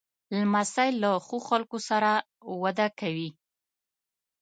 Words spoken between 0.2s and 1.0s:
لمسی